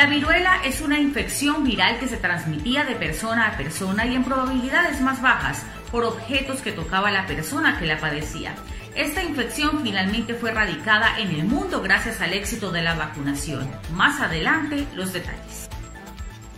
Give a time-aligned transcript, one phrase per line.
[0.00, 4.24] La viruela es una infección viral que se transmitía de persona a persona y en
[4.24, 8.54] probabilidades más bajas por objetos que tocaba la persona que la padecía.
[8.94, 13.70] Esta infección finalmente fue erradicada en el mundo gracias al éxito de la vacunación.
[13.92, 15.68] Más adelante, los detalles.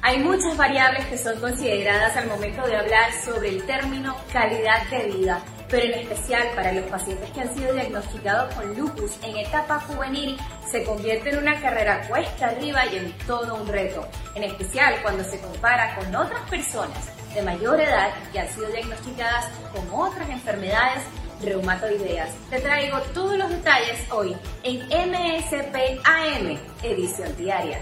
[0.03, 5.17] Hay muchas variables que son consideradas al momento de hablar sobre el término calidad de
[5.17, 5.43] vida,
[5.73, 10.37] pero en especial para los pacientes que han sido diagnosticados con lupus en etapa juvenil,
[10.71, 15.25] se convierte en una carrera cuesta arriba y en todo un reto, en especial cuando
[15.25, 21.05] se compara con otras personas de mayor edad que han sido diagnosticadas con otras enfermedades
[21.43, 22.29] reumatoideas.
[22.51, 27.81] Te traigo todos los detalles hoy en MSP AM, edición diaria.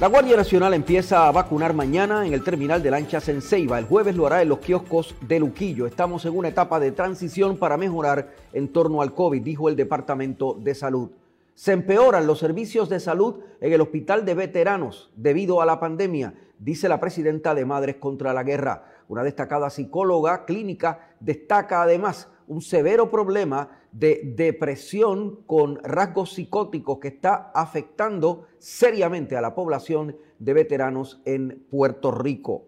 [0.00, 3.78] La Guardia Nacional empieza a vacunar mañana en el terminal de lanchas en Ceiba.
[3.78, 5.86] El jueves lo hará en los kioscos de Luquillo.
[5.86, 10.54] Estamos en una etapa de transición para mejorar en torno al COVID, dijo el Departamento
[10.54, 11.10] de Salud.
[11.54, 16.34] Se empeoran los servicios de salud en el Hospital de Veteranos debido a la pandemia,
[16.58, 18.86] dice la presidenta de Madres contra la Guerra.
[19.06, 27.08] Una destacada psicóloga clínica destaca además un severo problema de depresión con rasgos psicóticos que
[27.08, 32.64] está afectando seriamente a la población de veteranos en Puerto Rico.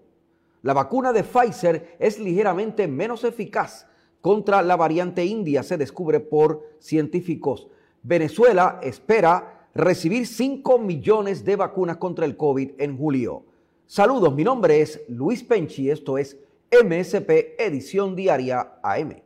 [0.63, 3.87] La vacuna de Pfizer es ligeramente menos eficaz
[4.21, 7.69] contra la variante india, se descubre por científicos.
[8.03, 13.45] Venezuela espera recibir 5 millones de vacunas contra el COVID en julio.
[13.87, 16.39] Saludos, mi nombre es Luis Penchi, esto es
[16.71, 19.24] MSP Edición Diaria AM.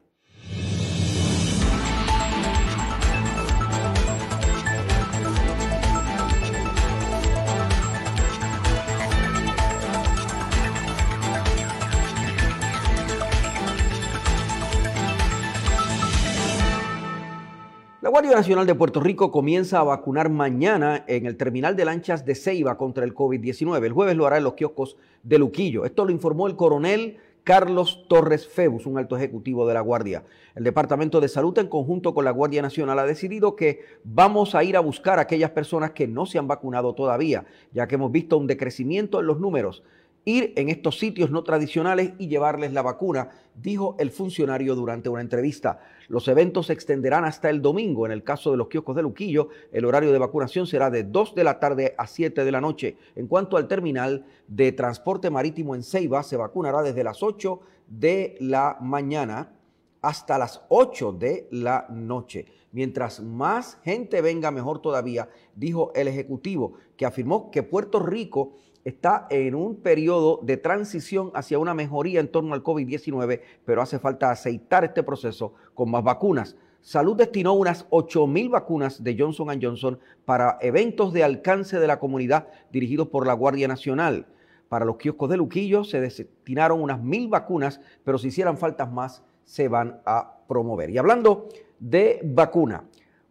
[18.09, 22.25] La Guardia Nacional de Puerto Rico comienza a vacunar mañana en el terminal de lanchas
[22.25, 23.85] de Ceiba contra el COVID-19.
[23.85, 25.85] El jueves lo hará en los kioscos de Luquillo.
[25.85, 30.25] Esto lo informó el coronel Carlos Torres Febus, un alto ejecutivo de la Guardia.
[30.55, 34.65] El Departamento de Salud, en conjunto con la Guardia Nacional, ha decidido que vamos a
[34.65, 38.11] ir a buscar a aquellas personas que no se han vacunado todavía, ya que hemos
[38.11, 39.83] visto un decrecimiento en los números
[40.29, 45.23] ir en estos sitios no tradicionales y llevarles la vacuna, dijo el funcionario durante una
[45.23, 45.81] entrevista.
[46.09, 48.05] Los eventos se extenderán hasta el domingo.
[48.05, 51.35] En el caso de los kioscos de Luquillo, el horario de vacunación será de 2
[51.35, 52.97] de la tarde a 7 de la noche.
[53.17, 58.37] En cuanto al terminal de transporte marítimo en Ceiba, se vacunará desde las 8 de
[58.41, 59.55] la mañana
[60.03, 62.47] hasta las 8 de la noche.
[62.71, 68.53] Mientras más gente venga, mejor todavía, dijo el Ejecutivo, que afirmó que Puerto Rico
[68.89, 73.99] está en un periodo de transición hacia una mejoría en torno al COVID-19, pero hace
[73.99, 76.57] falta aceitar este proceso con más vacunas.
[76.81, 81.99] Salud destinó unas 8 mil vacunas de Johnson Johnson para eventos de alcance de la
[81.99, 84.27] comunidad dirigidos por la Guardia Nacional.
[84.69, 89.23] Para los kioscos de Luquillo se destinaron unas mil vacunas, pero si hicieran faltas más,
[89.45, 90.91] se van a promover.
[90.91, 92.85] Y hablando de vacuna,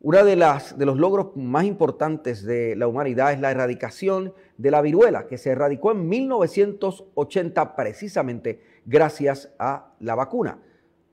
[0.07, 4.71] uno de, las, de los logros más importantes de la humanidad es la erradicación de
[4.71, 10.59] la viruela, que se erradicó en 1980 precisamente gracias a la vacuna.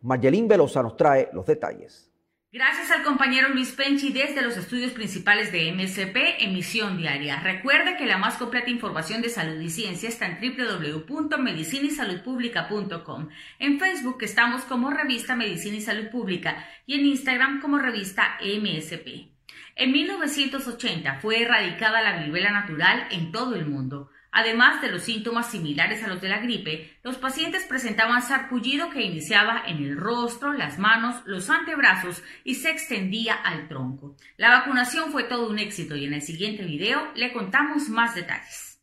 [0.03, 2.14] Mayelín Velosa nos trae los detalles.
[2.55, 7.41] Gracias al compañero Luis Penchi desde los estudios principales de MSP, emisión diaria.
[7.41, 13.29] Recuerde que la más completa información de salud y ciencia está en www.medicinisaludpublica.com.
[13.59, 19.33] En Facebook estamos como revista Medicina y Salud Pública y en Instagram como revista MSP.
[19.75, 24.13] En 1980 fue erradicada la viruela natural en todo el mundo.
[24.37, 29.01] Además de los síntomas similares a los de la gripe, los pacientes presentaban sarpullido que
[29.01, 34.17] iniciaba en el rostro, las manos, los antebrazos y se extendía al tronco.
[34.37, 38.81] La vacunación fue todo un éxito y en el siguiente video le contamos más detalles.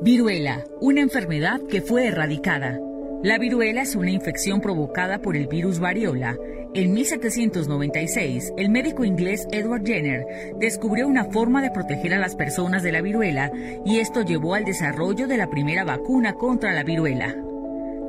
[0.00, 2.78] Viruela, una enfermedad que fue erradicada.
[3.22, 6.36] La viruela es una infección provocada por el virus variola
[6.74, 10.26] en 1796, el médico inglés Edward Jenner
[10.60, 13.50] descubrió una forma de proteger a las personas de la viruela
[13.86, 17.34] y esto llevó al desarrollo de la primera vacuna contra la viruela.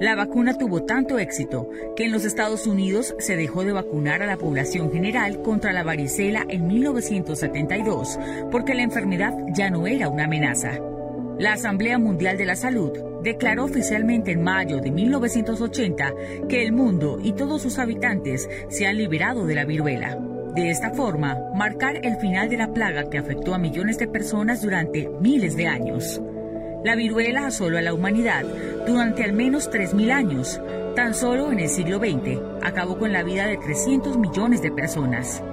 [0.01, 4.27] La vacuna tuvo tanto éxito que en los Estados Unidos se dejó de vacunar a
[4.27, 8.19] la población general contra la varicela en 1972
[8.51, 10.79] porque la enfermedad ya no era una amenaza.
[11.37, 16.13] La Asamblea Mundial de la Salud declaró oficialmente en mayo de 1980
[16.47, 20.17] que el mundo y todos sus habitantes se han liberado de la viruela.
[20.55, 24.61] De esta forma, marcar el final de la plaga que afectó a millones de personas
[24.61, 26.21] durante miles de años.
[26.83, 28.43] La viruela asoló a la humanidad
[28.87, 30.61] durante al menos 3.000 años.
[30.95, 35.43] Tan solo en el siglo XX acabó con la vida de 300 millones de personas.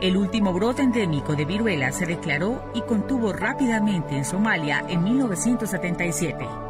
[0.00, 6.65] El último brote endémico de viruela se declaró y contuvo rápidamente en Somalia en 1977.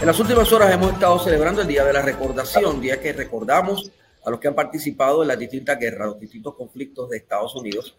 [0.00, 3.92] En las últimas horas hemos estado celebrando el Día de la Recordación, día que recordamos
[4.24, 7.98] a los que han participado en las distintas guerras, los distintos conflictos de Estados Unidos.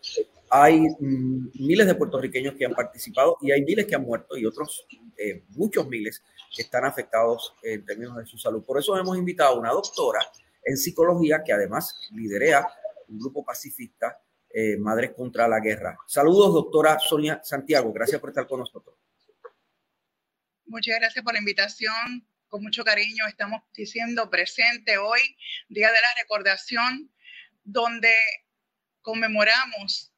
[0.49, 4.47] Hay mm, miles de puertorriqueños que han participado y hay miles que han muerto y
[4.47, 6.23] otros, eh, muchos miles,
[6.55, 8.63] que están afectados en términos de su salud.
[8.63, 10.21] Por eso hemos invitado a una doctora
[10.65, 12.65] en psicología que además liderea
[13.09, 14.19] un grupo pacifista,
[14.49, 15.95] eh, Madres contra la Guerra.
[16.07, 17.93] Saludos, doctora Sonia Santiago.
[17.93, 19.00] Gracias por estar con nosotros.
[20.71, 25.19] Muchas gracias por la invitación con mucho cariño estamos diciendo presente hoy,
[25.67, 27.13] Día de la Recordación,
[27.65, 28.13] donde
[29.01, 30.13] conmemoramos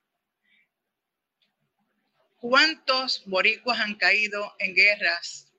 [2.37, 5.51] cuántos boricuas han caído en guerras.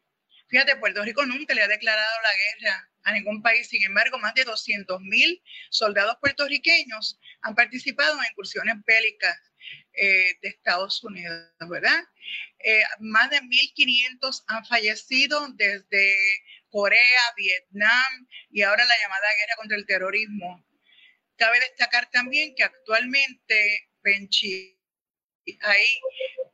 [0.47, 3.67] Fíjate, Puerto Rico nunca le ha declarado la guerra a ningún país.
[3.67, 9.37] Sin embargo, más de 200 mil soldados puertorriqueños han participado en incursiones bélicas
[9.97, 12.03] eh, de Estados Unidos, ¿verdad?
[12.59, 16.17] Eh, más de 1.500 han fallecido desde
[16.69, 20.67] Corea, Vietnam y ahora la llamada guerra contra el terrorismo.
[21.37, 24.77] Cabe destacar también que actualmente Penchi
[25.61, 25.87] hay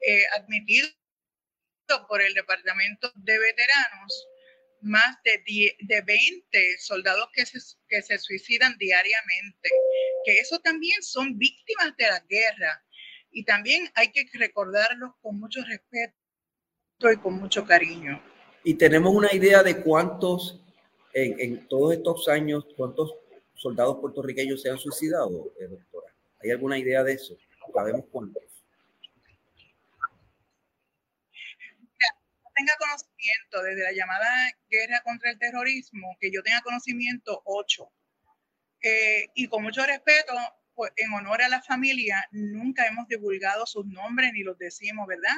[0.06, 0.90] eh, admitido
[2.08, 4.28] por el Departamento de Veteranos
[4.82, 5.42] más de,
[5.78, 7.58] de 20 soldados que se,
[7.88, 9.70] que se suicidan diariamente,
[10.24, 12.84] que eso también son víctimas de la guerra
[13.32, 16.14] y también hay que recordarlos con mucho respeto
[17.12, 18.22] y con mucho cariño.
[18.64, 20.60] Y tenemos una idea de cuántos,
[21.14, 23.14] en, todos estos años, cuántos
[23.54, 26.12] soldados puertorriqueños se han suicidado, eh, doctora.
[26.42, 27.36] ¿Hay alguna idea de eso?
[27.72, 28.42] ¿Sabemos cuántos?
[32.54, 34.28] Tenga conocimiento desde la llamada
[34.68, 37.90] guerra contra el terrorismo, que yo tenga conocimiento, ocho.
[38.82, 40.34] Eh, y con mucho respeto,
[40.96, 45.36] en honor a la familia, nunca hemos divulgado sus nombres ni los decimos, ¿verdad?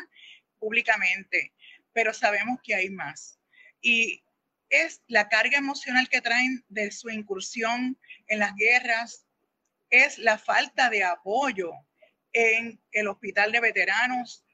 [0.59, 1.53] Públicamente
[1.93, 3.39] pero sabemos que hay más.
[3.81, 4.25] Y
[4.69, 7.99] es la carga emocional que traen de su incursión
[8.29, 9.27] en las guerras,
[9.91, 11.73] es la falta de apoyo
[12.33, 14.45] en el hospital de veteranos,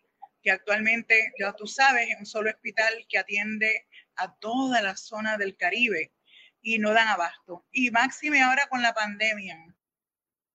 [0.43, 3.87] que actualmente, ya tú sabes, es un solo hospital que atiende
[4.17, 6.13] a toda la zona del Caribe
[6.61, 7.67] y no dan abasto.
[7.71, 9.65] Y máxime ahora con la pandemia,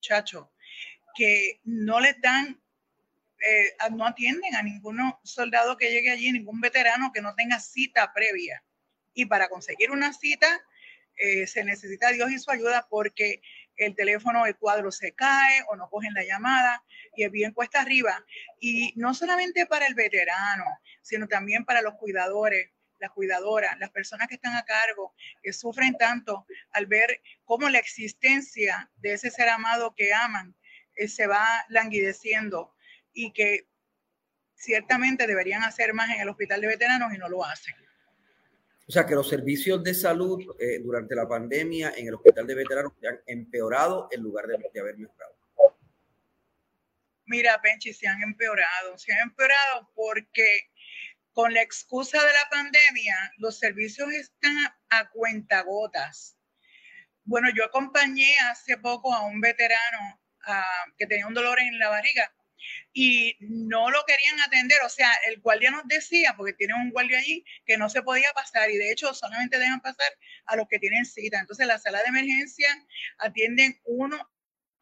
[0.04, 0.48] muchachos,
[1.16, 2.60] que no les dan
[3.46, 8.14] eh, no atienden a ningún soldado que llegue allí, ningún veterano que no tenga cita
[8.14, 8.64] previa.
[9.14, 10.62] Y para conseguir una cita
[11.18, 13.42] eh, se necesita Dios y su ayuda porque
[13.76, 16.84] el teléfono, el cuadro se cae o no cogen la llamada
[17.16, 18.25] y es bien cuesta arriba.
[18.60, 20.66] Y no solamente para el veterano,
[21.01, 22.72] sino también para los cuidadores,
[23.03, 27.77] las cuidadoras, las personas que están a cargo, que sufren tanto al ver cómo la
[27.77, 30.55] existencia de ese ser amado que aman
[30.95, 32.74] eh, se va languideciendo
[33.12, 33.67] y que
[34.55, 37.75] ciertamente deberían hacer más en el hospital de veteranos y no lo hacen.
[38.88, 42.55] O sea, que los servicios de salud eh, durante la pandemia en el hospital de
[42.55, 45.33] veteranos se han empeorado en lugar de, haber mejorado.
[47.25, 48.98] Mira, Penchi, se han empeorado.
[48.98, 50.69] Se han empeorado porque
[51.34, 54.56] con la excusa de la pandemia, los servicios están
[54.90, 56.38] a cuentagotas.
[57.25, 60.22] Bueno, yo acompañé hace poco a un veterano
[60.98, 62.34] que tenía un dolor en la barriga
[62.94, 64.78] y no lo querían atender.
[64.86, 68.32] O sea, el guardia nos decía, porque tiene un guardia allí, que no se podía
[68.34, 70.12] pasar y de hecho solamente dejan pasar
[70.46, 71.40] a los que tienen cita.
[71.40, 72.68] Entonces, la sala de emergencia
[73.18, 74.30] atienden uno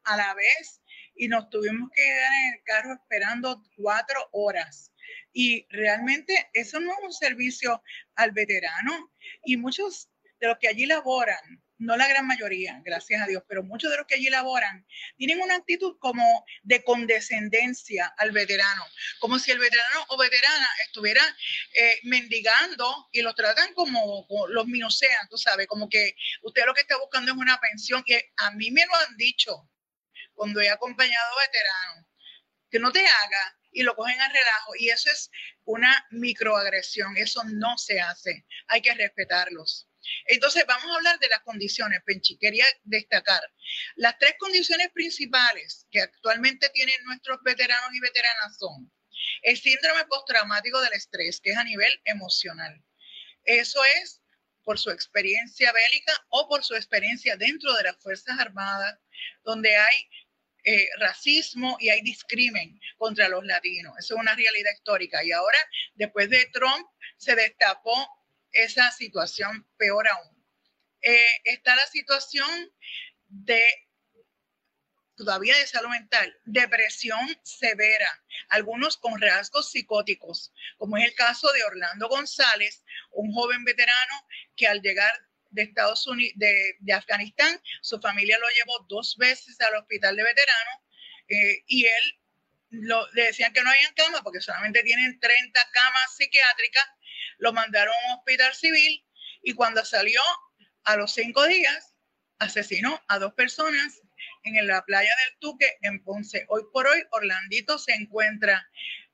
[0.03, 0.81] a la vez
[1.15, 4.90] y nos tuvimos que quedar en el carro esperando cuatro horas.
[5.33, 7.81] Y realmente eso no es un servicio
[8.15, 9.11] al veterano.
[9.43, 13.63] Y muchos de los que allí laboran no la gran mayoría, gracias a Dios, pero
[13.63, 14.85] muchos de los que allí laboran
[15.17, 18.85] tienen una actitud como de condescendencia al veterano,
[19.19, 21.23] como si el veterano o veterana estuviera
[21.73, 26.81] eh, mendigando y los tratan como, los minusean, tú sabes, como que usted lo que
[26.81, 29.67] está buscando es una pensión, que a mí me lo han dicho
[30.35, 32.05] cuando he acompañado a veteranos,
[32.69, 34.75] que no te haga y lo cogen a relajo.
[34.77, 35.29] Y eso es
[35.65, 39.87] una microagresión, eso no se hace, hay que respetarlos.
[40.25, 42.37] Entonces, vamos a hablar de las condiciones, Penchi.
[42.37, 43.41] Quería destacar
[43.95, 48.91] las tres condiciones principales que actualmente tienen nuestros veteranos y veteranas son
[49.43, 52.83] el síndrome postraumático del estrés, que es a nivel emocional.
[53.43, 54.21] Eso es
[54.63, 58.99] por su experiencia bélica o por su experiencia dentro de las Fuerzas Armadas,
[59.43, 60.09] donde hay
[60.63, 63.93] eh, racismo y hay discrimen contra los latinos.
[63.97, 65.23] Eso es una realidad histórica.
[65.23, 65.57] Y ahora,
[65.95, 66.87] después de Trump,
[67.17, 68.07] se destapó
[68.51, 70.45] esa situación peor aún.
[71.01, 72.71] Eh, está la situación
[73.27, 73.63] de
[75.15, 81.63] todavía de salud mental, depresión severa, algunos con rasgos psicóticos, como es el caso de
[81.63, 85.11] Orlando González, un joven veterano que al llegar
[85.51, 90.75] de Estados Unidos, de, Afganistán, su familia lo llevó dos veces al hospital de veteranos
[91.27, 92.19] eh, y él
[92.71, 96.85] le decían que no había cama porque solamente tienen 30 camas psiquiátricas,
[97.37, 99.05] lo mandaron a un hospital civil
[99.43, 100.21] y cuando salió
[100.83, 101.93] a los cinco días
[102.39, 104.01] asesinó a dos personas
[104.43, 106.45] en la playa del Tuque, en Ponce.
[106.49, 108.67] Hoy por hoy, Orlandito se encuentra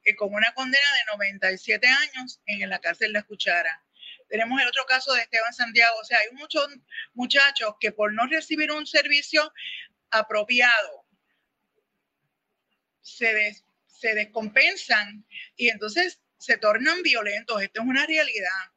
[0.03, 3.83] eh, con una condena de 97 años en la cárcel de Cuchara.
[4.27, 5.97] Tenemos el otro caso de Esteban Santiago.
[5.99, 6.67] O sea, hay muchos
[7.13, 9.51] muchachos que por no recibir un servicio
[10.09, 11.05] apropiado
[13.01, 17.61] se, descompensan y entonces se tornan violentos.
[17.61, 18.71] Esto es una realidad.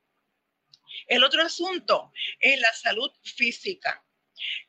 [1.07, 4.05] El otro asunto es la salud física.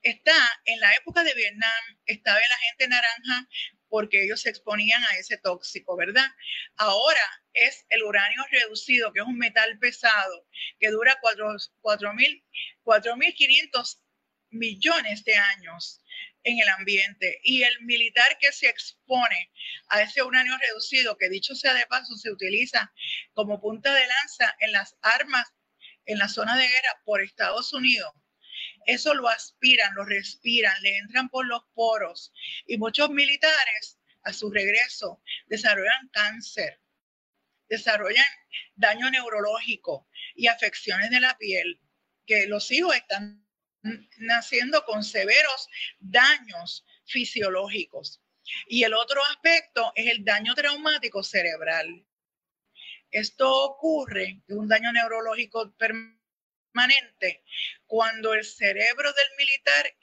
[0.02, 0.36] Está
[0.66, 3.48] en la época de Vietnam, estaba la gente naranja
[3.92, 6.28] porque ellos se exponían a ese tóxico, ¿verdad?
[6.78, 7.20] Ahora
[7.52, 10.48] es el uranio reducido, que es un metal pesado,
[10.80, 14.00] que dura 4.500
[14.52, 16.02] millones de años
[16.44, 17.42] en el ambiente.
[17.44, 19.52] Y el militar que se expone
[19.90, 22.94] a ese uranio reducido, que dicho sea de paso, se utiliza
[23.34, 25.52] como punta de lanza en las armas
[26.06, 28.14] en la zona de guerra por Estados Unidos,
[28.86, 32.34] eso lo aspiran, lo respiran, le entran por los poros.
[32.66, 36.80] Y muchos militares, a su regreso, desarrollan cáncer,
[37.70, 38.26] desarrollan
[38.76, 41.80] daño neurológico y afecciones de la piel,
[42.26, 43.46] que los hijos están
[44.18, 45.68] naciendo con severos
[46.00, 48.22] daños fisiológicos.
[48.68, 52.06] Y el otro aspecto es el daño traumático cerebral.
[53.12, 56.21] Esto ocurre, un daño neurológico permanente,
[57.86, 59.94] cuando el cerebro del militar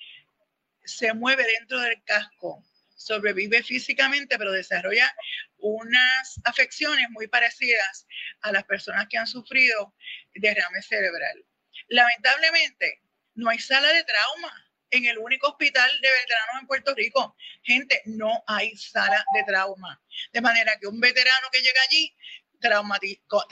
[0.84, 2.64] se mueve dentro del casco,
[2.96, 5.14] sobrevive físicamente, pero desarrolla
[5.58, 8.06] unas afecciones muy parecidas
[8.42, 9.94] a las personas que han sufrido
[10.34, 11.44] derrame cerebral.
[11.88, 13.02] Lamentablemente,
[13.34, 17.36] no hay sala de trauma en el único hospital de veteranos en Puerto Rico.
[17.62, 20.00] Gente, no hay sala de trauma.
[20.32, 22.14] De manera que un veterano que llega allí
[22.58, 23.42] traumático,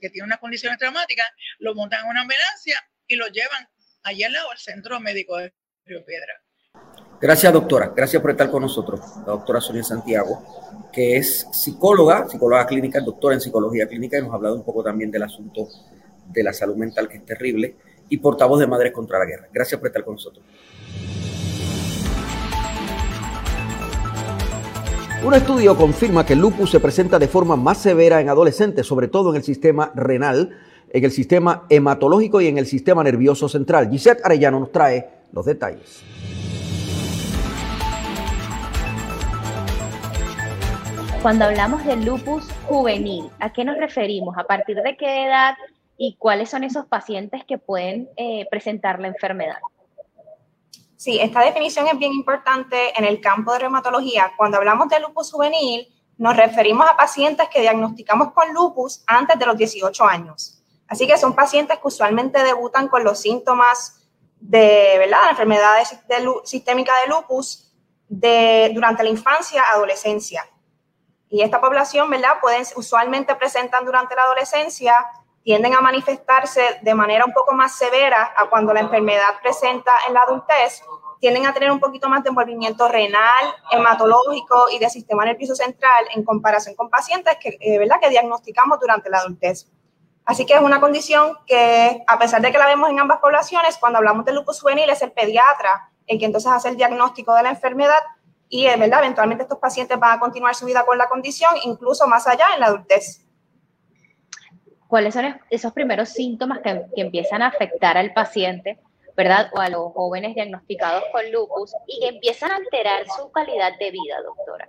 [0.00, 1.26] que tiene unas condiciones traumáticas,
[1.58, 3.68] lo montan en una ambulancia y lo llevan
[4.02, 5.54] allá al lado al centro médico de
[5.84, 6.32] Río Piedra.
[7.20, 7.92] Gracias, doctora.
[7.94, 13.34] Gracias por estar con nosotros, la doctora Sonia Santiago, que es psicóloga, psicóloga clínica, doctora
[13.34, 15.68] en psicología clínica, y nos ha hablado un poco también del asunto
[16.26, 17.76] de la salud mental, que es terrible,
[18.08, 19.48] y portavoz de Madres contra la Guerra.
[19.52, 20.44] Gracias por estar con nosotros.
[25.24, 29.08] Un estudio confirma que el lupus se presenta de forma más severa en adolescentes, sobre
[29.08, 30.54] todo en el sistema renal,
[30.92, 33.88] en el sistema hematológico y en el sistema nervioso central.
[33.88, 36.04] Gisette Arellano nos trae los detalles.
[41.22, 44.36] Cuando hablamos del lupus juvenil, ¿a qué nos referimos?
[44.36, 45.54] ¿A partir de qué edad
[45.96, 49.56] y cuáles son esos pacientes que pueden eh, presentar la enfermedad?
[50.96, 54.32] Sí, esta definición es bien importante en el campo de reumatología.
[54.36, 59.46] Cuando hablamos de lupus juvenil, nos referimos a pacientes que diagnosticamos con lupus antes de
[59.46, 60.62] los 18 años.
[60.86, 64.06] Así que son pacientes que usualmente debutan con los síntomas
[64.38, 65.18] de, ¿verdad?
[65.24, 65.76] La enfermedad
[66.44, 67.72] sistémica de lupus
[68.08, 70.46] de, durante la infancia, adolescencia.
[71.28, 72.34] Y esta población, ¿verdad?
[72.76, 74.94] Usualmente presentan durante la adolescencia
[75.44, 80.14] tienden a manifestarse de manera un poco más severa a cuando la enfermedad presenta en
[80.14, 80.82] la adultez,
[81.20, 86.06] tienden a tener un poquito más de envolvimiento renal, hematológico y de sistema nervioso central
[86.14, 87.96] en comparación con pacientes que, eh, ¿verdad?
[88.00, 89.70] que diagnosticamos durante la adultez.
[90.24, 93.76] Así que es una condición que, a pesar de que la vemos en ambas poblaciones,
[93.76, 97.42] cuando hablamos de lupus juvenil es el pediatra el que entonces hace el diagnóstico de
[97.42, 98.00] la enfermedad
[98.48, 99.00] y, eh, ¿verdad?
[99.00, 102.60] Eventualmente estos pacientes van a continuar su vida con la condición, incluso más allá en
[102.60, 103.23] la adultez
[104.94, 108.78] cuáles son esos primeros síntomas que, empiezan a afectar al paciente,
[109.16, 109.50] ¿verdad?
[109.52, 113.90] O a los jóvenes diagnosticados con lupus y que empiezan a alterar su calidad de
[113.90, 114.68] vida, doctora.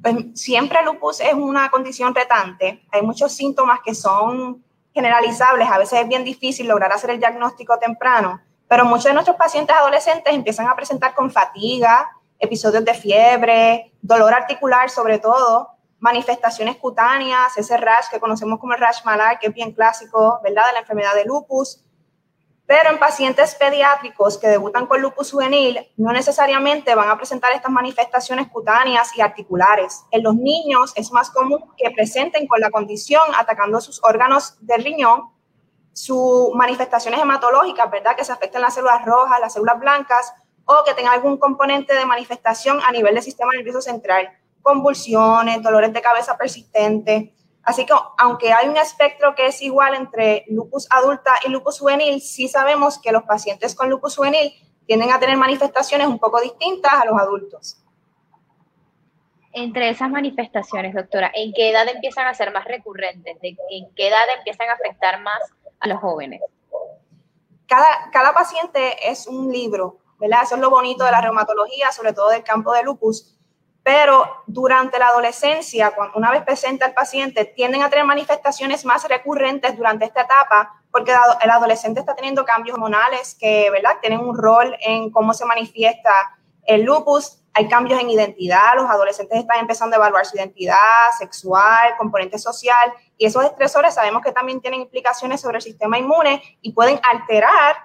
[0.00, 2.82] Pues siempre lupus es una condición retante.
[2.90, 5.68] Hay muchos síntomas que son generalizables.
[5.68, 9.76] A veces es bien difícil lograr hacer el diagnóstico temprano, pero muchos de nuestros pacientes
[9.76, 12.08] adolescentes empiezan a presentar con fatiga,
[12.38, 15.68] episodios de fiebre, dolor articular sobre todo,
[16.00, 20.66] manifestaciones cutáneas, ese rash que conocemos como el rash malar, que es bien clásico, ¿verdad?,
[20.66, 21.84] de la enfermedad de lupus.
[22.66, 27.70] Pero en pacientes pediátricos que debutan con lupus juvenil, no necesariamente van a presentar estas
[27.70, 30.04] manifestaciones cutáneas y articulares.
[30.10, 34.84] En los niños es más común que presenten con la condición atacando sus órganos del
[34.84, 35.30] riñón,
[35.92, 40.32] sus manifestaciones hematológicas, ¿verdad?, que se afecten las células rojas, las células blancas,
[40.64, 44.30] o que tenga algún componente de manifestación a nivel del sistema nervioso central
[44.62, 47.30] convulsiones, dolores de cabeza persistentes.
[47.62, 52.20] Así que aunque hay un espectro que es igual entre lupus adulta y lupus juvenil,
[52.20, 54.52] sí sabemos que los pacientes con lupus juvenil
[54.86, 57.82] tienden a tener manifestaciones un poco distintas a los adultos.
[59.52, 63.36] Entre esas manifestaciones, doctora, ¿en qué edad empiezan a ser más recurrentes?
[63.42, 65.40] ¿En qué edad empiezan a afectar más
[65.80, 66.40] a los jóvenes?
[67.66, 70.40] Cada, cada paciente es un libro, ¿verdad?
[70.44, 73.39] Eso es lo bonito de la reumatología, sobre todo del campo de lupus
[73.82, 79.08] pero durante la adolescencia, cuando una vez presenta el paciente, tienden a tener manifestaciones más
[79.08, 84.36] recurrentes durante esta etapa porque el adolescente está teniendo cambios hormonales que, ¿verdad?, tienen un
[84.36, 86.10] rol en cómo se manifiesta
[86.64, 87.38] el lupus.
[87.54, 90.76] Hay cambios en identidad, los adolescentes están empezando a evaluar su identidad
[91.18, 96.42] sexual, componente social, y esos estresores sabemos que también tienen implicaciones sobre el sistema inmune
[96.62, 97.76] y pueden alterar,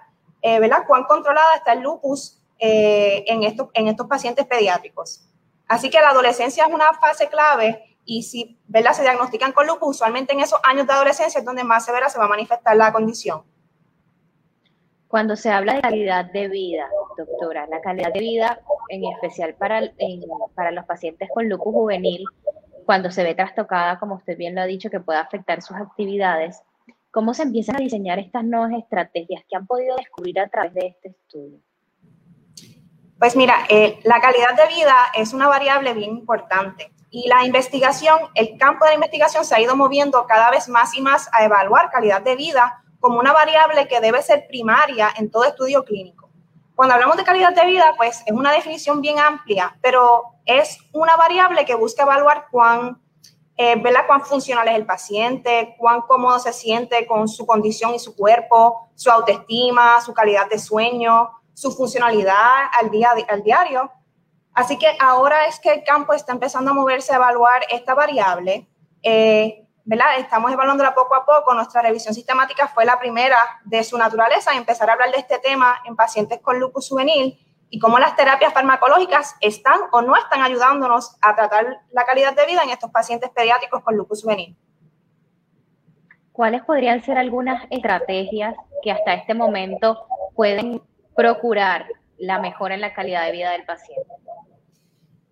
[0.41, 5.27] eh, ¿verdad?, cuán controlada está el lupus eh, en, estos, en estos pacientes pediátricos.
[5.67, 8.93] Así que la adolescencia es una fase clave y si ¿verdad?
[8.93, 12.19] se diagnostican con lupus, usualmente en esos años de adolescencia es donde más severa se
[12.19, 13.43] va a manifestar la condición.
[15.07, 19.81] Cuando se habla de calidad de vida, doctora, la calidad de vida en especial para,
[20.53, 22.25] para los pacientes con lupus juvenil,
[22.85, 26.61] cuando se ve trastocada, como usted bien lo ha dicho, que puede afectar sus actividades,
[27.11, 30.87] ¿cómo se empiezan a diseñar estas nuevas estrategias que han podido descubrir a través de
[30.87, 31.59] este estudio?
[33.19, 38.19] Pues mira, eh, la calidad de vida es una variable bien importante y la investigación,
[38.33, 41.45] el campo de la investigación se ha ido moviendo cada vez más y más a
[41.45, 46.29] evaluar calidad de vida como una variable que debe ser primaria en todo estudio clínico.
[46.75, 51.15] Cuando hablamos de calidad de vida, pues es una definición bien amplia, pero es una
[51.15, 53.01] variable que busca evaluar cuán,
[53.55, 58.13] eh, cuán funcional es el paciente, cuán cómodo se siente con su condición y su
[58.13, 63.91] cuerpo, su autoestima, su calidad de sueño, su funcionalidad al, día, al diario.
[64.53, 68.67] Así que ahora es que el campo está empezando a moverse a evaluar esta variable.
[69.01, 70.17] Eh, ¿verdad?
[70.19, 71.53] Estamos evaluándola poco a poco.
[71.53, 75.77] Nuestra revisión sistemática fue la primera de su naturaleza, empezar a hablar de este tema
[75.85, 77.39] en pacientes con lupus juvenil
[77.69, 82.45] y cómo las terapias farmacológicas están o no están ayudándonos a tratar la calidad de
[82.45, 84.57] vida en estos pacientes pediátricos con lupus juvenil.
[86.31, 90.81] ¿Cuáles podrían ser algunas estrategias que hasta este momento pueden
[91.15, 94.11] procurar la mejora en la calidad de vida del paciente?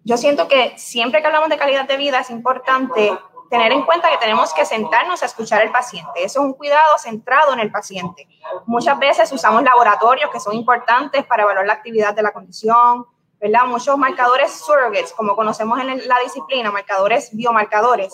[0.04, 3.18] Yo siento que siempre que hablamos de calidad de vida es importante
[3.50, 6.24] tener en cuenta que tenemos que sentarnos a escuchar al paciente.
[6.24, 8.28] Eso es un cuidado centrado en el paciente.
[8.66, 13.06] Muchas veces usamos laboratorios que son importantes para evaluar la actividad de la condición,
[13.40, 13.66] ¿verdad?
[13.66, 18.12] Muchos marcadores surrogates, como conocemos en la disciplina, marcadores biomarcadores,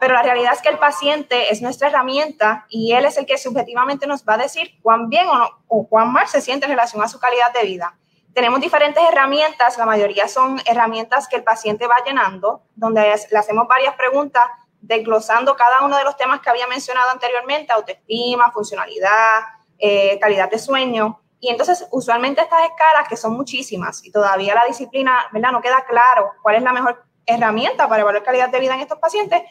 [0.00, 3.38] pero la realidad es que el paciente es nuestra herramienta y él es el que
[3.38, 7.02] subjetivamente nos va a decir cuán bien o, o cuán mal se siente en relación
[7.02, 7.98] a su calidad de vida.
[8.34, 13.66] Tenemos diferentes herramientas, la mayoría son herramientas que el paciente va llenando, donde le hacemos
[13.66, 14.44] varias preguntas
[14.80, 19.40] desglosando cada uno de los temas que había mencionado anteriormente, autoestima, funcionalidad,
[19.78, 21.20] eh, calidad de sueño.
[21.40, 25.52] Y entonces, usualmente estas escalas, que son muchísimas, y todavía la disciplina, ¿verdad?
[25.52, 28.98] No queda claro cuál es la mejor herramienta para evaluar calidad de vida en estos
[28.98, 29.42] pacientes,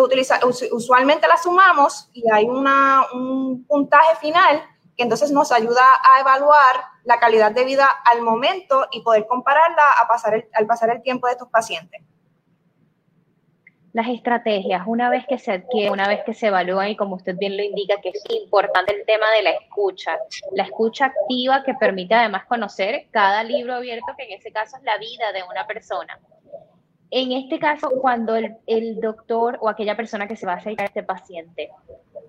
[0.00, 4.62] usualmente la sumamos y hay una, un puntaje final
[4.96, 5.82] que entonces nos ayuda
[6.14, 9.82] a evaluar la calidad de vida al momento y poder compararla
[10.54, 12.02] al pasar el tiempo de estos pacientes.
[13.92, 17.36] Las estrategias, una vez que se adquiere, una vez que se evalúan y como usted
[17.36, 20.18] bien lo indica, que es importante el tema de la escucha,
[20.52, 24.82] la escucha activa que permite además conocer cada libro abierto, que en ese caso es
[24.82, 26.18] la vida de una persona
[27.16, 30.88] en este caso, cuando el, doctor o aquella persona que se va a acercar a
[30.88, 31.70] este paciente,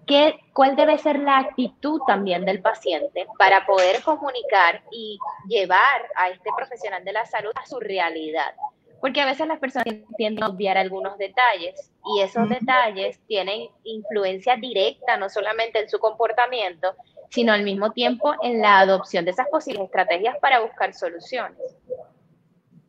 [0.06, 5.18] ¿qué, ¿cuál debe ser la actitud también del paciente para poder comunicar y
[5.48, 8.54] llevar a este profesional de la salud a su realidad?
[9.02, 14.56] Porque a veces las personas tienden a obviar algunos detalles y esos detalles tienen influencia
[14.56, 16.94] directa no solamente en su comportamiento,
[17.32, 21.58] sino al mismo tiempo en la adopción de esas posibles estrategias para buscar soluciones.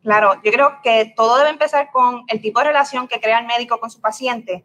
[0.07, 3.45] Claro, yo creo que todo debe empezar con el tipo de relación que crea el
[3.45, 4.63] médico con su paciente.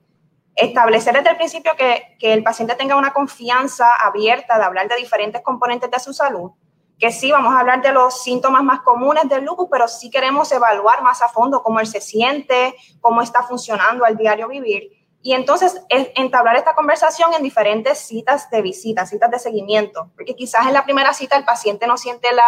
[0.55, 4.95] Establecer desde el principio que, que el paciente tenga una confianza abierta de hablar de
[4.95, 6.53] diferentes componentes de su salud
[6.97, 10.53] que sí, vamos a hablar de los síntomas más comunes del lupus, pero sí queremos
[10.53, 14.93] evaluar más a fondo cómo él se siente, cómo está funcionando al diario vivir.
[15.21, 20.69] Y entonces entablar esta conversación en diferentes citas de visita, citas de seguimiento, porque quizás
[20.69, 22.45] en la primera cita el paciente no siente la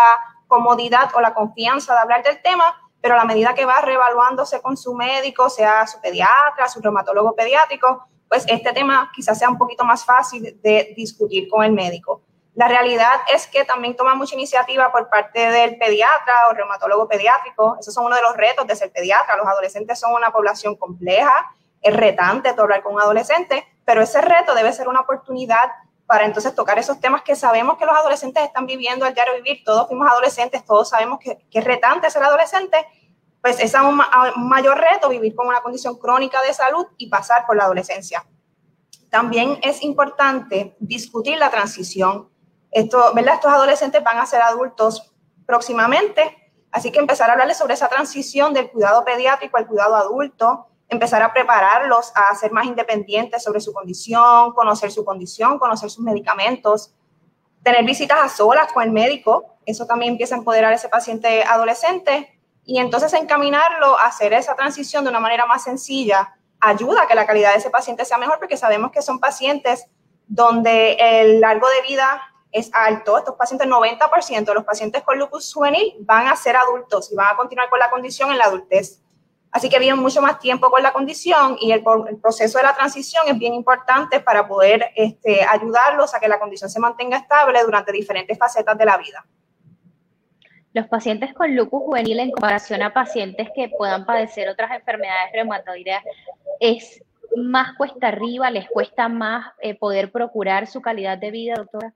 [0.47, 2.65] comodidad o la confianza de hablar del tema,
[3.05, 7.35] pero a la medida que va reevaluándose con su médico, sea su pediatra, su reumatólogo
[7.35, 12.23] pediátrico, pues este tema quizás sea un poquito más fácil de discutir con el médico.
[12.55, 17.77] La realidad es que también toma mucha iniciativa por parte del pediatra o reumatólogo pediátrico.
[17.79, 19.37] Esos son uno de los retos de ser pediatra.
[19.37, 24.55] Los adolescentes son una población compleja, es retante hablar con un adolescente, pero ese reto
[24.55, 25.71] debe ser una oportunidad
[26.07, 29.63] para entonces tocar esos temas que sabemos que los adolescentes están viviendo al diario vivir.
[29.65, 32.77] Todos fuimos adolescentes, todos sabemos que, es retante ser adolescente,
[33.41, 34.01] pues es un
[34.37, 38.25] mayor reto vivir con una condición crónica de salud y pasar por la adolescencia.
[39.11, 42.31] También es importante discutir la transición
[42.75, 43.35] esto, ¿verdad?
[43.35, 45.15] Estos adolescentes van a ser adultos
[45.47, 50.67] próximamente, así que empezar a hablarles sobre esa transición del cuidado pediátrico al cuidado adulto,
[50.89, 56.05] empezar a prepararlos a ser más independientes sobre su condición, conocer su condición, conocer sus
[56.05, 56.95] medicamentos,
[57.63, 61.43] tener visitas a solas con el médico, eso también empieza a empoderar a ese paciente
[61.45, 67.07] adolescente y entonces encaminarlo a hacer esa transición de una manera más sencilla ayuda a
[67.07, 69.87] que la calidad de ese paciente sea mejor porque sabemos que son pacientes
[70.27, 73.19] donde el largo de vida es alto.
[73.19, 77.35] Estos pacientes, 90% de los pacientes con lupus juvenil van a ser adultos y van
[77.35, 79.03] a continuar con la condición en la adultez.
[79.55, 81.85] Así que viven mucho más tiempo con la condición y el,
[82.21, 86.69] proceso de la transición es bien importante para poder este, ayudarlos a que la condición
[86.69, 89.25] se mantenga estable durante diferentes facetas de la vida.
[90.73, 96.03] Los pacientes con lupus juvenil en comparación a pacientes que puedan padecer otras enfermedades reumatoideas
[96.59, 97.05] es
[97.37, 101.95] más cuesta arriba, les cuesta más eh, poder procurar su calidad de vida, doctora.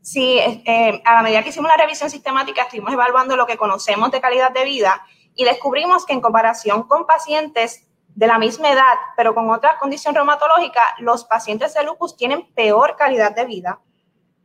[0.00, 4.10] Sí, eh, a la medida que hicimos la revisión sistemática, estuvimos evaluando lo que conocemos
[4.10, 5.00] de calidad de vida
[5.34, 10.14] y descubrimos que en comparación con pacientes de la misma edad, pero con otra condición
[10.14, 13.80] reumatológica, los pacientes de lupus tienen peor calidad de vida.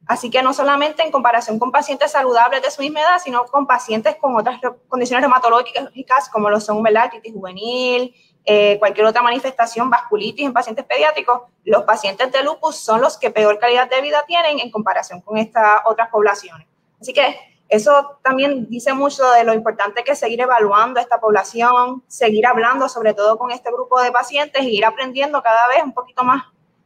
[0.07, 3.67] Así que no solamente en comparación con pacientes saludables de su misma edad, sino con
[3.67, 9.89] pacientes con otras condiciones reumatológicas como lo son la artritis juvenil, eh, cualquier otra manifestación,
[9.89, 14.23] vasculitis en pacientes pediátricos, los pacientes de lupus son los que peor calidad de vida
[14.25, 16.65] tienen en comparación con estas otras poblaciones.
[17.01, 22.03] Así que eso también dice mucho de lo importante que es seguir evaluando esta población,
[22.07, 26.23] seguir hablando sobre todo con este grupo de pacientes ir aprendiendo cada vez un poquito
[26.23, 26.43] más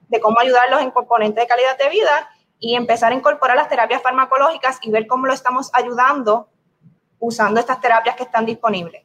[0.07, 4.01] de cómo ayudarlos en componentes de calidad de vida y empezar a incorporar las terapias
[4.01, 6.49] farmacológicas y ver cómo lo estamos ayudando
[7.19, 9.03] usando estas terapias que están disponibles.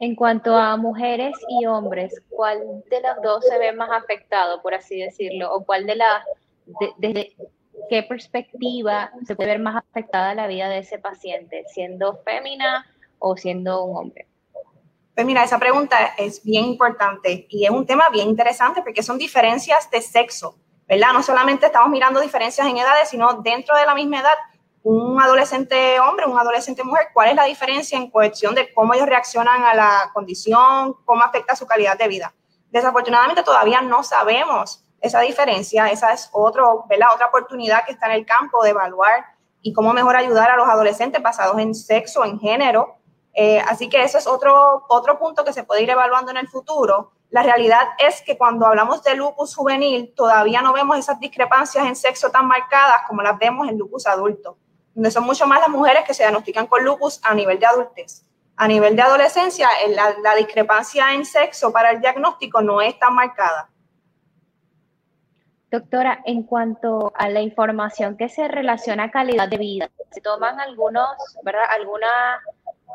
[0.00, 4.74] En cuanto a mujeres y hombres, ¿cuál de los dos se ve más afectado, por
[4.74, 5.52] así decirlo?
[5.52, 6.24] ¿O cuál de las,
[6.98, 7.34] desde
[7.88, 12.86] qué perspectiva se puede ver más afectada la vida de ese paciente, siendo fémina
[13.18, 14.26] o siendo un hombre?
[15.14, 19.18] Pues mira, esa pregunta es bien importante y es un tema bien interesante porque son
[19.18, 21.12] diferencias de sexo, ¿verdad?
[21.12, 24.34] No solamente estamos mirando diferencias en edades, sino dentro de la misma edad
[24.84, 29.08] un adolescente hombre, un adolescente mujer, cuál es la diferencia en cuestión de cómo ellos
[29.08, 32.32] reaccionan a la condición, cómo afecta su calidad de vida.
[32.70, 38.26] Desafortunadamente todavía no sabemos esa diferencia, esa es otro, otra oportunidad que está en el
[38.26, 39.24] campo de evaluar
[39.60, 42.96] y cómo mejor ayudar a los adolescentes basados en sexo, en género.
[43.34, 46.48] Eh, así que eso es otro, otro punto que se puede ir evaluando en el
[46.48, 47.12] futuro.
[47.30, 51.96] La realidad es que cuando hablamos de lupus juvenil, todavía no vemos esas discrepancias en
[51.96, 54.56] sexo tan marcadas como las vemos en lupus adulto
[54.98, 58.24] donde son mucho más las mujeres que se diagnostican con lupus a nivel de adultez.
[58.56, 63.14] A nivel de adolescencia, la, la discrepancia en sexo para el diagnóstico no es tan
[63.14, 63.70] marcada.
[65.70, 70.58] Doctora, en cuanto a la información que se relaciona a calidad de vida, se toman
[70.60, 71.10] algunos,
[71.42, 71.64] ¿verdad?
[71.68, 72.40] Algunas,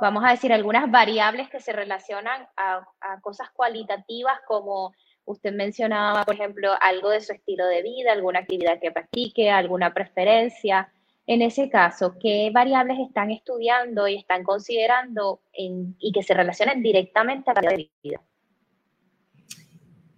[0.02, 2.84] vamos a decir, algunas variables que se relacionan a,
[3.22, 4.92] cosas cualitativas como
[5.26, 9.94] usted mencionaba, por ejemplo, algo de su estilo de vida, alguna actividad que practique, alguna
[9.94, 10.92] preferencia.
[11.28, 17.52] En ese caso, ¿qué variables están estudiando y están considerando y que se relacionen directamente
[17.52, 18.22] a calidad de vida?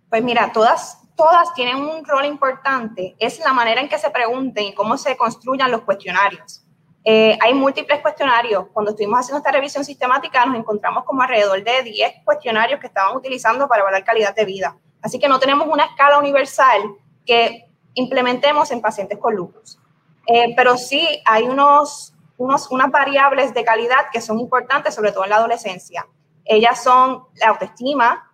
[0.09, 3.15] Pues mira, todas, todas tienen un rol importante.
[3.19, 6.63] Es la manera en que se pregunten y cómo se construyan los cuestionarios.
[7.03, 8.65] Eh, hay múltiples cuestionarios.
[8.73, 13.15] Cuando estuvimos haciendo esta revisión sistemática, nos encontramos como alrededor de 10 cuestionarios que estaban
[13.15, 14.75] utilizando para evaluar calidad de vida.
[15.01, 16.81] Así que no tenemos una escala universal
[17.25, 19.79] que implementemos en pacientes con lupus.
[20.27, 25.23] Eh, pero sí hay unos unos, unas variables de calidad que son importantes, sobre todo
[25.23, 26.07] en la adolescencia.
[26.43, 28.24] Ellas son la autoestima,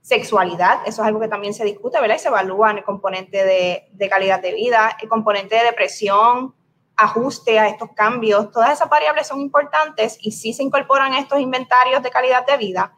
[0.00, 2.16] sexualidad, eso es algo que también se discute, ¿verdad?
[2.16, 6.54] Y se evalúa en el componente de, de calidad de vida, el componente de depresión,
[7.00, 11.40] ajuste a estos cambios, todas esas variables son importantes y sí se incorporan a estos
[11.40, 12.94] inventarios de calidad de vida,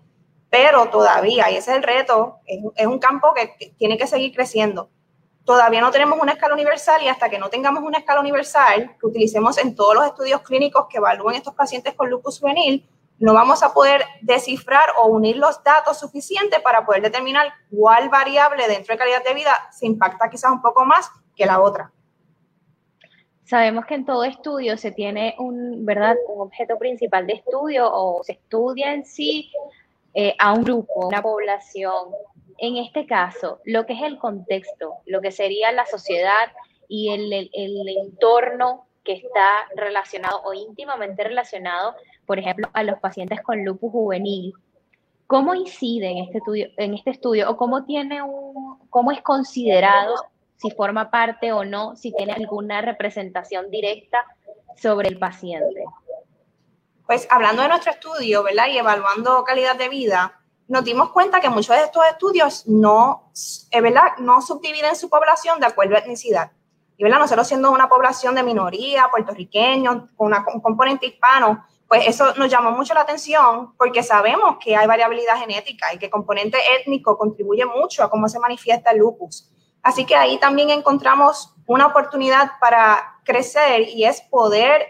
[0.50, 4.90] pero todavía, y ese es el reto, es, un campo que tiene que seguir creciendo.
[5.44, 9.06] Todavía no tenemos una escala universal y hasta que no tengamos una escala universal que
[9.06, 12.88] utilicemos en todos los estudios clínicos que evalúen estos pacientes con lupus juvenil,
[13.22, 18.66] no vamos a poder descifrar o unir los datos suficientes para poder determinar cuál variable
[18.66, 21.92] dentro de calidad de vida se impacta quizás un poco más que la otra.
[23.44, 26.16] Sabemos que en todo estudio se tiene un, ¿verdad?
[26.26, 29.52] un objeto principal de estudio o se estudia en sí
[30.14, 32.10] eh, a un grupo, una población.
[32.58, 36.50] En este caso, lo que es el contexto, lo que sería la sociedad
[36.88, 41.94] y el, el, entorno que está relacionado o íntimamente relacionado,
[42.26, 44.52] por ejemplo, a los pacientes con lupus juvenil.
[45.26, 50.14] ¿Cómo incide en este estudio, en este estudio o cómo tiene un, cómo es considerado
[50.62, 54.24] si forma parte o no, si tiene alguna representación directa
[54.80, 55.84] sobre el paciente.
[57.04, 58.68] Pues hablando de nuestro estudio, ¿verdad?
[58.68, 63.32] Y evaluando calidad de vida, nos dimos cuenta que muchos de estos estudios no,
[63.70, 64.16] eh, ¿verdad?
[64.18, 66.52] No subdividen su población de acuerdo a etnicidad.
[67.02, 67.18] Y, ¿verdad?
[67.18, 72.70] Nosotros siendo una población de minoría, puertorriqueños, con un componente hispano, pues eso nos llamó
[72.70, 77.64] mucho la atención porque sabemos que hay variabilidad genética y que el componente étnico contribuye
[77.66, 79.50] mucho a cómo se manifiesta el lupus.
[79.82, 84.86] Así que ahí también encontramos una oportunidad para crecer y es poder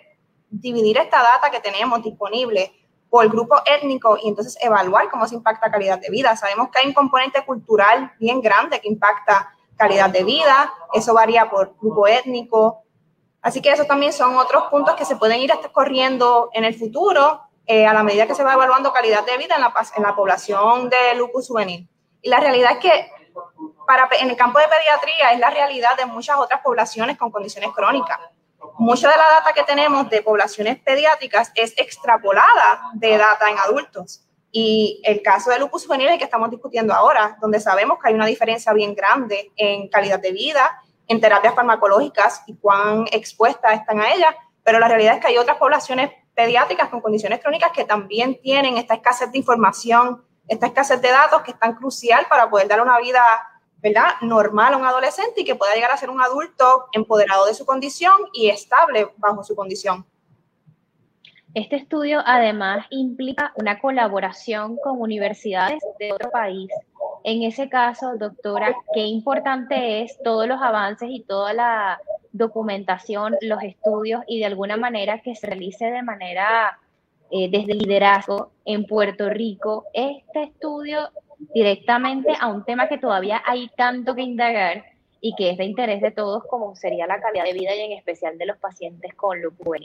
[0.51, 2.75] dividir esta data que tenemos disponible
[3.09, 6.37] por grupo étnico y entonces evaluar cómo se impacta calidad de vida.
[6.37, 11.51] Sabemos que hay un componente cultural bien grande que impacta calidad de vida, eso varía
[11.51, 12.85] por grupo étnico.
[13.41, 17.41] Así que esos también son otros puntos que se pueden ir corriendo en el futuro
[17.67, 20.15] eh, a la medida que se va evaluando calidad de vida en la, en la
[20.15, 21.89] población de lupus juvenil.
[22.21, 23.11] Y la realidad es que
[23.87, 27.71] para, en el campo de pediatría es la realidad de muchas otras poblaciones con condiciones
[27.73, 28.19] crónicas.
[28.79, 34.25] Mucha de la data que tenemos de poblaciones pediátricas es extrapolada de data en adultos.
[34.55, 38.11] Y el caso de lupus juvenil es el que estamos discutiendo ahora, donde sabemos que
[38.11, 43.81] hay una diferencia bien grande en calidad de vida, en terapias farmacológicas y cuán expuestas
[43.81, 47.73] están a ellas, pero la realidad es que hay otras poblaciones pediátricas con condiciones crónicas
[47.73, 52.27] que también tienen esta escasez de información, esta escasez de datos que es tan crucial
[52.29, 53.23] para poder dar una vida
[53.79, 54.15] ¿verdad?
[54.21, 57.67] normal a un adolescente y que pueda llegar a ser un adulto empoderado de su
[57.67, 60.07] condición y estable bajo su condición.
[61.55, 66.71] Este estudio además implica una colaboración con universidades de otro país.
[67.25, 72.01] En ese caso, doctora, qué importante es todos los avances y toda la
[72.33, 76.79] documentación, los estudios y de alguna manera que se realice de manera
[77.31, 81.11] eh, desde liderazgo en Puerto Rico este estudio
[81.55, 84.85] directamente a un tema que todavía hay tanto que indagar
[85.21, 87.93] y que es de interés de todos, como sería la calidad de vida y en
[87.93, 89.77] especial de los pacientes con lupus.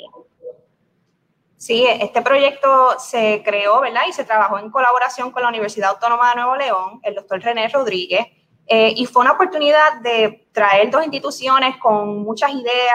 [1.57, 4.03] Sí, este proyecto se creó, ¿verdad?
[4.07, 7.67] Y se trabajó en colaboración con la Universidad Autónoma de Nuevo León, el doctor René
[7.67, 8.27] Rodríguez,
[8.67, 12.91] eh, y fue una oportunidad de traer dos instituciones con muchas ideas,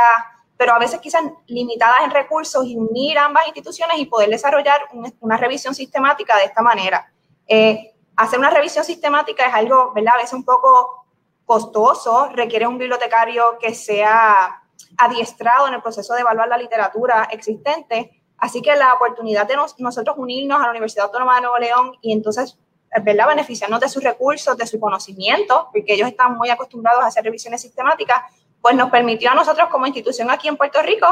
[0.56, 4.82] pero a veces quizás limitadas en recursos y unir ambas instituciones y poder desarrollar
[5.20, 7.12] una revisión sistemática de esta manera.
[7.48, 10.14] Eh, hacer una revisión sistemática es algo, ¿verdad?
[10.14, 11.06] A veces un poco
[11.44, 14.62] costoso, requiere un bibliotecario que sea
[14.98, 18.21] adiestrado en el proceso de evaluar la literatura existente.
[18.42, 22.12] Así que la oportunidad de nosotros unirnos a la Universidad Autónoma de Nuevo León y
[22.12, 22.58] entonces,
[23.04, 23.28] ¿verdad?
[23.28, 27.62] Beneficiarnos de sus recursos, de su conocimiento, porque ellos están muy acostumbrados a hacer revisiones
[27.62, 28.16] sistemáticas,
[28.60, 31.06] pues nos permitió a nosotros como institución aquí en Puerto Rico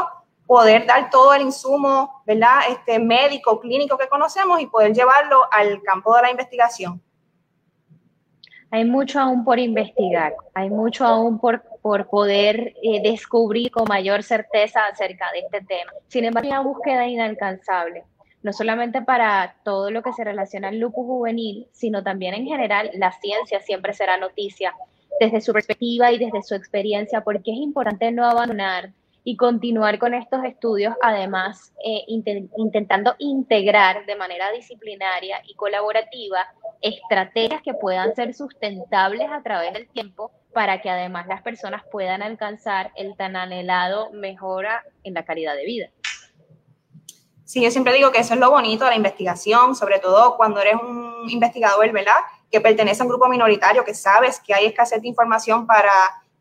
[0.45, 2.63] poder dar todo el insumo, ¿verdad?
[2.69, 7.01] Este médico, clínico que conocemos y poder llevarlo al campo de la investigación.
[8.71, 14.23] Hay mucho aún por investigar, hay mucho aún por, por poder eh, descubrir con mayor
[14.23, 15.91] certeza acerca de este tema.
[16.07, 18.03] Sin embargo, una búsqueda inalcanzable,
[18.43, 22.91] no solamente para todo lo que se relaciona al lupus juvenil, sino también en general,
[22.95, 24.73] la ciencia siempre será noticia
[25.19, 28.91] desde su perspectiva y desde su experiencia, porque es importante no abandonar
[29.23, 36.47] y continuar con estos estudios, además eh, intentando integrar de manera disciplinaria y colaborativa
[36.81, 42.21] estrategias que puedan ser sustentables a través del tiempo para que además las personas puedan
[42.21, 45.89] alcanzar el tan anhelado mejora en la calidad de vida.
[47.45, 50.61] Sí, yo siempre digo que eso es lo bonito de la investigación, sobre todo cuando
[50.61, 52.15] eres un investigador, ¿verdad?
[52.49, 55.91] Que pertenece a un grupo minoritario, que sabes que hay escasez de información para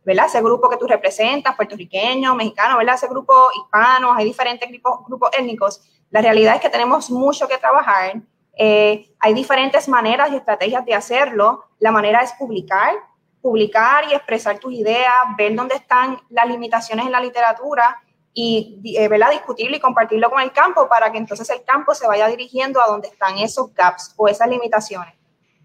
[0.04, 0.26] ¿verdad?
[0.26, 2.94] Ese grupo que tú representas, puertorriqueño, mexicano, ¿verdad?
[2.94, 4.68] Ese grupo hispano, hay diferentes
[5.06, 5.82] grupos, étnicos.
[6.10, 8.20] La realidad es que tenemos mucho que trabajar.
[8.56, 11.64] Eh, hay diferentes maneras y estrategias de hacerlo.
[11.78, 12.94] La manera es publicar,
[13.40, 18.00] publicar y expresar tus ideas, ver dónde están las limitaciones en la literatura
[18.32, 19.30] y eh, ¿verdad?
[19.30, 22.86] discutirlo y compartirlo con el campo para que entonces el campo se vaya dirigiendo a
[22.86, 25.14] donde están esos gaps o esas limitaciones.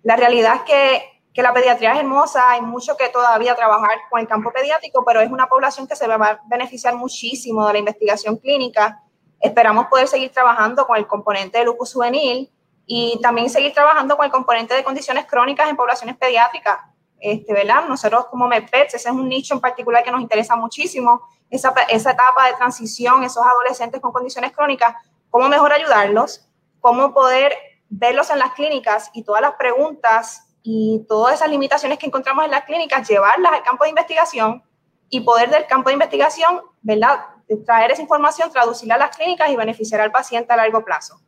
[0.04, 4.20] La realidad es que, que la pediatría es hermosa, hay mucho que todavía trabajar con
[4.20, 7.80] el campo pediátrico, pero es una población que se va a beneficiar muchísimo de la
[7.80, 9.02] investigación clínica.
[9.40, 12.52] Esperamos poder seguir trabajando con el componente de lupus juvenil
[12.88, 16.80] y también seguir trabajando con el componente de condiciones crónicas en poblaciones pediátricas.
[17.20, 17.88] Este, ¿verdad?
[17.88, 22.12] Nosotros como MedPets, ese es un nicho en particular que nos interesa muchísimo, esa, esa
[22.12, 24.96] etapa de transición, esos adolescentes con condiciones crónicas,
[25.30, 26.48] cómo mejor ayudarlos,
[26.82, 27.54] cómo poder
[27.90, 32.52] verlos en las clínicas y todas las preguntas y todas esas limitaciones que encontramos en
[32.52, 34.64] las clínicas, llevarlas al campo de investigación
[35.10, 37.20] y poder del campo de investigación, ¿verdad?
[37.66, 41.20] Traer esa información, traducirla a las clínicas y beneficiar al paciente a largo plazo.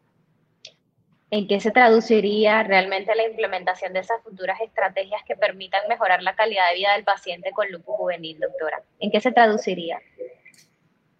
[1.29, 6.35] ¿En qué se traduciría realmente la implementación de esas futuras estrategias que permitan mejorar la
[6.35, 8.81] calidad de vida del paciente con lupus juvenil, doctora?
[8.99, 9.99] ¿En qué se traduciría?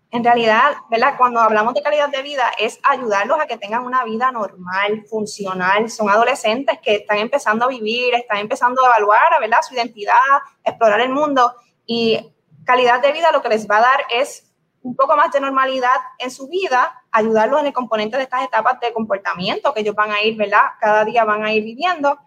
[0.10, 1.16] En realidad, ¿verdad?
[1.18, 5.90] Cuando hablamos de calidad de vida es ayudarlos a que tengan una vida normal, funcional.
[5.90, 9.60] Son adolescentes que están empezando a vivir, están empezando a evaluar, ¿verdad?
[9.68, 10.16] Su identidad,
[10.64, 11.54] explorar el mundo
[11.86, 12.34] y
[12.66, 14.47] calidad de vida lo que les va a dar es
[14.88, 18.80] un poco más de normalidad en su vida, ayudarlos en el componente de estas etapas
[18.80, 20.62] de comportamiento que ellos van a ir, ¿verdad?
[20.80, 22.18] Cada día van a ir viviendo.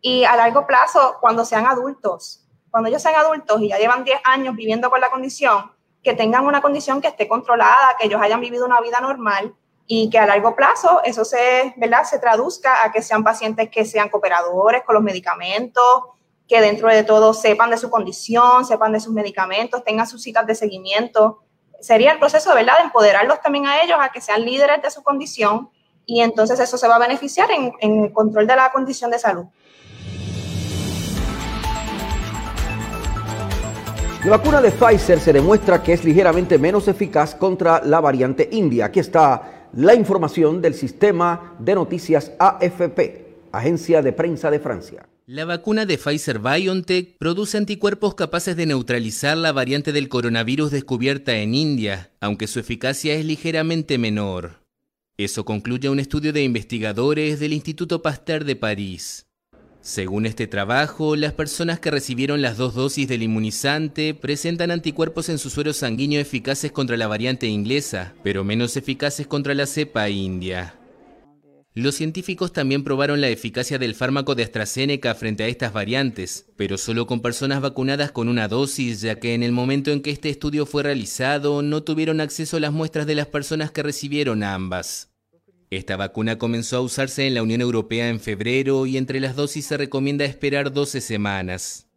[0.00, 4.20] Y a largo plazo, cuando sean adultos, cuando ellos sean adultos y ya llevan 10
[4.24, 5.70] años viviendo con la condición,
[6.02, 9.54] que tengan una condición que esté controlada, que ellos hayan vivido una vida normal
[9.86, 12.02] y que a largo plazo eso se, ¿verdad?
[12.02, 16.02] se traduzca a que sean pacientes que sean cooperadores con los medicamentos,
[16.48, 20.46] que dentro de todo sepan de su condición, sepan de sus medicamentos, tengan sus citas
[20.48, 21.44] de seguimiento
[21.80, 25.02] sería el proceso, ¿verdad?, de empoderarlos también a ellos, a que sean líderes de su
[25.02, 25.70] condición
[26.06, 29.18] y entonces eso se va a beneficiar en, en el control de la condición de
[29.18, 29.44] salud.
[34.24, 38.86] La vacuna de Pfizer se demuestra que es ligeramente menos eficaz contra la variante india.
[38.86, 45.06] Aquí está la información del sistema de noticias AFP, Agencia de Prensa de Francia.
[45.30, 51.36] La vacuna de Pfizer BioNTech produce anticuerpos capaces de neutralizar la variante del coronavirus descubierta
[51.36, 54.62] en India, aunque su eficacia es ligeramente menor.
[55.18, 59.26] Eso concluye un estudio de investigadores del Instituto Pasteur de París.
[59.82, 65.36] Según este trabajo, las personas que recibieron las dos dosis del inmunizante presentan anticuerpos en
[65.36, 70.77] su suero sanguíneo eficaces contra la variante inglesa, pero menos eficaces contra la cepa india.
[71.78, 76.76] Los científicos también probaron la eficacia del fármaco de AstraZeneca frente a estas variantes, pero
[76.76, 80.28] solo con personas vacunadas con una dosis, ya que en el momento en que este
[80.28, 85.12] estudio fue realizado no tuvieron acceso a las muestras de las personas que recibieron ambas.
[85.70, 89.66] Esta vacuna comenzó a usarse en la Unión Europea en febrero y entre las dosis
[89.66, 91.87] se recomienda esperar 12 semanas.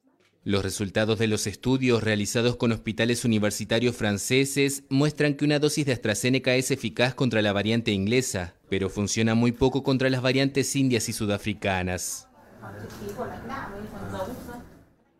[0.44, 5.94] Los resultados de los estudios realizados con hospitales universitarios franceses muestran que una dosis de
[5.94, 11.08] AstraZeneca es eficaz contra la variante inglesa, pero funciona muy poco contra las variantes indias
[11.10, 12.28] y sudafricanas.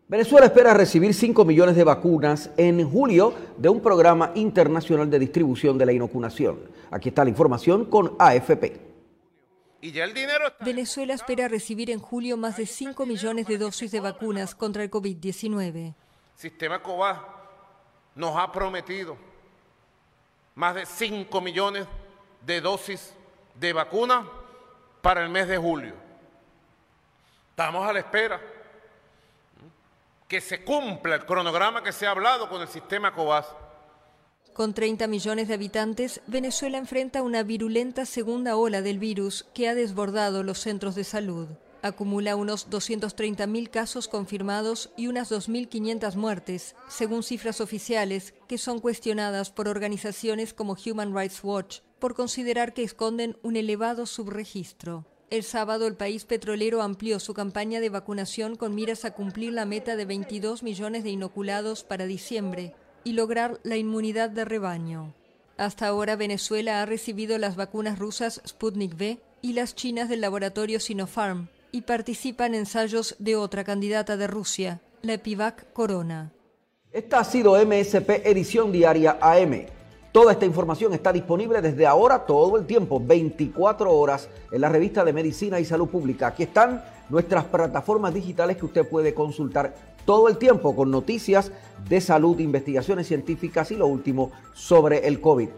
[0.08, 5.78] Venezuela espera recibir 5 millones de vacunas en julio de un programa internacional de distribución
[5.78, 6.58] de la inocunación.
[6.90, 8.91] Aquí está la información con AFP.
[10.60, 14.90] Venezuela espera recibir en julio más de 5 millones de dosis de vacunas contra el
[14.90, 15.94] COVID-19.
[16.36, 17.20] Sistema COVAX
[18.14, 19.16] nos ha prometido
[20.54, 21.86] más de 5 millones
[22.46, 23.12] de dosis
[23.56, 24.24] de vacuna
[25.00, 25.94] para el mes de julio.
[27.50, 28.40] Estamos a la espera
[30.28, 33.48] que se cumpla el cronograma que se ha hablado con el sistema COVAX
[34.52, 39.74] con 30 millones de habitantes, Venezuela enfrenta una virulenta segunda ola del virus que ha
[39.74, 41.48] desbordado los centros de salud.
[41.80, 49.50] Acumula unos 230.000 casos confirmados y unas 2.500 muertes, según cifras oficiales que son cuestionadas
[49.50, 55.06] por organizaciones como Human Rights Watch por considerar que esconden un elevado subregistro.
[55.30, 59.64] El sábado el país petrolero amplió su campaña de vacunación con miras a cumplir la
[59.64, 62.74] meta de 22 millones de inoculados para diciembre,
[63.04, 65.14] y lograr la inmunidad de rebaño.
[65.56, 70.80] Hasta ahora Venezuela ha recibido las vacunas rusas Sputnik V y las chinas del laboratorio
[70.80, 76.32] Sinopharm y participa en ensayos de otra candidata de Rusia, la Epivac Corona.
[76.92, 79.66] Esta ha sido MSP Edición Diaria AM.
[80.12, 85.02] Toda esta información está disponible desde ahora todo el tiempo, 24 horas, en la revista
[85.02, 86.26] de Medicina y Salud Pública.
[86.26, 89.74] Aquí están nuestras plataformas digitales que usted puede consultar
[90.06, 91.52] todo el tiempo con noticias
[91.86, 95.50] de salud, investigaciones científicas y lo último sobre el COVID.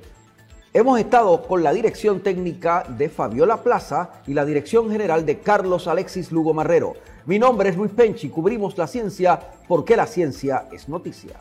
[0.72, 5.86] Hemos estado con la dirección técnica de Fabiola Plaza y la dirección general de Carlos
[5.86, 6.94] Alexis Lugo Marrero.
[7.26, 9.38] Mi nombre es Luis Penchi, cubrimos la ciencia
[9.68, 11.38] porque la ciencia es noticia.